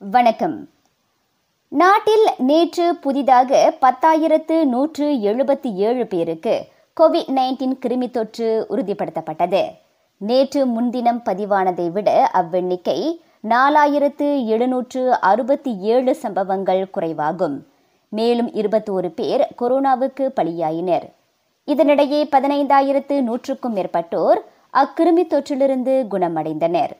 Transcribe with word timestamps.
வணக்கம். 0.00 0.68
நாட்டில் 1.68 2.28
நேற்று 2.38 2.94
புதிதாக 2.94 3.74
பத்தாயிரத்து 3.80 4.64
நூற்று 4.64 5.06
எழுபத்தி 5.06 5.74
ஏழு 5.74 6.06
பேருக்கு 6.06 6.66
கோவிட் 7.00 7.30
நைன்டீன் 7.30 7.78
கிருமி 7.86 8.10
தொற்று 8.10 8.66
உறுதிப்படுத்தப்பட்டது. 8.70 9.64
நேற்று 10.16 10.66
முன்தினம் 10.66 11.22
பதிவானதை 11.24 11.90
விட 11.90 12.30
அவ்வெண்ணிக்கை 12.34 13.20
நாலாயிரத்து 13.48 14.44
எழுநூற்று 14.44 15.20
அறுபத்தி 15.20 15.78
ஏழு 15.78 16.14
சம்பவங்கள் 16.14 16.90
குறைவாகும். 16.90 17.66
மேலும் 18.08 18.50
இருபத்தோரு 18.50 19.08
பேர் 19.08 19.48
கொரோனாவுக்கு 19.58 20.28
பலியாயினர். 20.36 21.08
இதனிடையே 21.66 22.22
பதினைந்தாயிரத்து 22.36 23.20
நூற்றுக்கும் 23.20 23.76
மேற்பட்டோர் 23.76 24.40
அக்கிருமி 24.72 25.26
தொற்றிலிருந்து 25.26 26.06
குணமடைந்தனர். 26.10 26.90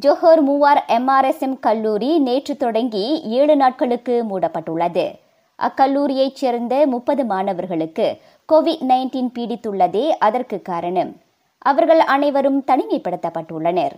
ஜொஹர் 0.00 0.40
மூவார் 0.46 0.80
எம்ஆர்எஸ்எம் 0.88 1.58
கல்லூரி 1.60 2.18
நேற்று 2.18 2.56
தொடங்கி 2.56 3.22
ஏழு 3.22 3.56
நாட்களுக்கு 3.56 4.24
மூடப்பட்டுள்ளது. 4.30 5.18
அக்கல்லூரியைச் 5.58 6.32
சேர்ந்த 6.32 6.86
முப்பது 6.86 7.24
மாணவர்களுக்கு 7.24 8.18
கோவிட் 8.52 8.82
நைன்டீன் 8.88 9.30
பீடித்துள்ளதே 9.34 10.08
அதற்கு 10.08 10.62
காரணம். 10.62 11.16
அவர்கள் 11.58 11.98
அனைவரும் 11.98 12.64
தனிமைப்படுத்தப்பட்டுள்ளனர். 12.66 13.92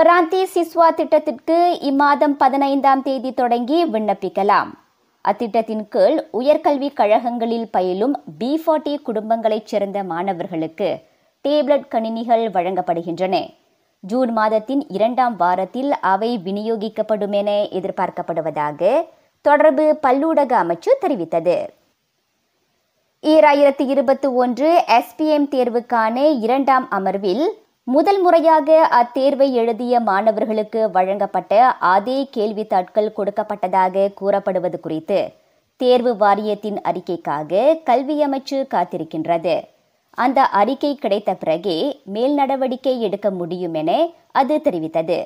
பிராந்தி 0.00 0.46
சிஸ்வா 0.54 0.94
திட்டத்திற்கு 0.94 1.78
இம்மாதம் 1.82 2.36
பதினைந்தாம் 2.38 3.02
தேதி 3.02 3.32
தொடங்கி 3.32 3.84
விண்ணப்பிக்கலாம். 3.84 4.70
அத்திட்டத்தின் 5.28 5.88
கீழ் 5.88 6.24
உயர்கல்விக் 6.32 6.98
கழகங்களில் 7.00 7.68
பயிலும் 7.70 8.22
பி 8.38 8.62
ஃபார்ட்டி 8.66 8.96
குடும்பங்களைச் 9.06 9.64
சேர்ந்த 9.64 10.04
மாணவர்களுக்கு 10.04 10.98
டேப்லெட் 11.48 11.88
கணினிகள் 11.90 12.50
வழங்கப்படுகின்றன. 12.50 13.58
ஜூன் 14.02 14.32
மாதத்தின் 14.32 14.82
இரண்டாம் 14.88 15.36
வாரத்தில் 15.36 15.90
அவை 16.00 16.38
விநியோகிக்கப்படும் 16.44 17.30
என 17.30 17.50
எதிர்பார்க்கப்படுவதாக 17.70 18.90
தொடர்பு 19.40 19.98
பல்லூடக 20.02 20.52
அமைச்சு 20.62 20.92
தெரிவித்தது. 21.00 21.56
ஈராயிரத்தி 23.24 23.84
இருபத்தி 23.86 24.28
ஒன்று 24.42 24.68
எஸ்பிஎம் 24.86 25.48
தேர்வுக்கான 25.48 26.16
இரண்டாம் 26.40 26.86
அமர்வில் 26.90 27.44
முதல் 27.84 28.20
முறையாக 28.20 28.88
அத்தேர்வை 28.90 29.48
எழுதிய 29.52 30.00
மாணவர்களுக்கு 30.00 30.90
வழங்கப்பட்ட 30.90 31.52
அதே 31.94 32.28
கேள்வித்தாட்கள் 32.36 33.14
கொடுக்கப்பட்டதாக 33.16 34.12
கூறப்படுவது 34.12 34.80
குறித்து 34.80 35.20
தேர்வு 35.76 36.16
வாரியத்தின் 36.16 36.80
அறிக்கைக்காக 36.90 37.80
கல்வி 37.84 38.16
அமைச்சு 38.24 38.58
காத்திருக்கின்றது. 38.74 39.54
அந்த 40.22 40.40
அறிக்கை 40.60 40.92
கிடைத்த 41.02 41.30
பிறகே 41.42 41.76
மேல் 42.14 42.34
நடவடிக்கை 42.34 42.94
எடுக்க 43.06 43.28
முடியும் 43.40 43.76
என 43.80 43.90
அது 44.40 44.54
தெரிவித்தது. 44.64 45.18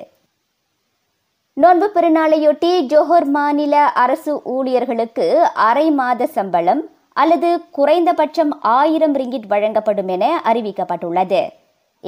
நோன்பு 1.57 1.87
பெருநாளையொட்டி 1.95 2.71
ஜோஹர் 2.91 3.27
மாநில 3.35 3.75
அரசு 4.03 4.33
ஊழியர்களுக்கு 4.55 5.27
அரை 5.69 5.87
மாத 5.99 6.27
சம்பளம் 6.37 6.81
அல்லது 7.21 7.49
குறைந்தபட்சம் 7.77 8.51
ஆயிரம் 8.77 9.15
ரிங்கிட் 9.19 9.47
வழங்கப்படும் 9.53 10.09
என 10.15 10.25
அறிவிக்கப்பட்டுள்ளது. 10.51 11.41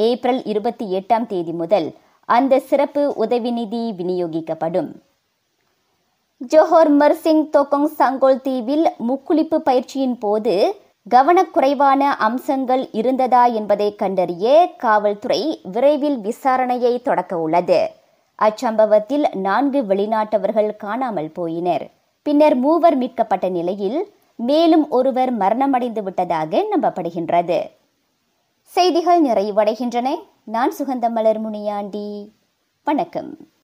ஏப்ரல் 0.08 0.42
இருபத்தி 0.52 0.86
எட்டாம் 0.98 1.28
தேதி 1.32 1.54
முதல் 1.62 1.88
அந்த 2.30 2.60
சிறப்பு 2.70 3.04
உதவி 3.24 3.52
நிதி 3.52 3.84
விநியோகிக்கப்படும். 4.00 4.90
ஜோஹர் 6.42 6.92
மர்சிங் 7.02 7.46
தொகோங் 7.56 7.90
சங்கோல் 8.00 8.44
தீவில் 8.48 8.86
முக்குளிப்பு 9.08 9.58
பயிற்சியின் 9.70 10.18
போது 10.24 10.56
கவனக்குறைவான 11.10 12.00
அம்சங்கள் 12.00 12.92
இருந்ததா 12.92 13.46
என்பதை 13.46 13.96
கண்டறிய 13.96 14.74
காவல்துறை 14.78 15.60
விரைவில் 15.64 16.18
விசாரணையை 16.18 17.02
தொடக்க 17.02 17.40
உள்ளது. 17.40 17.90
அச்சம்பவத்தில் 18.36 19.36
நான்கு 19.36 19.84
வெளிநாட்டவர்கள் 19.84 20.76
காணாமல் 20.76 21.32
போயினர். 21.40 21.92
பின்னர் 22.22 22.56
மூவர் 22.56 22.98
மீட்கப்பட்ட 22.98 23.50
நிலையில் 23.50 24.14
மேலும் 24.36 24.90
ஒருவர் 24.90 25.38
மரணமடைந்து 25.38 26.04
விட்டதாக 26.04 26.66
நம்பப்படுகின்றது. 26.76 27.70
செய்திகள் 28.64 29.24
நிறைவடைகின்றன. 29.24 30.16
நான் 30.44 30.74
சுகந்தமலர் 30.80 31.40
முனியாண்டி. 31.40 32.32
வணக்கம். 32.84 33.48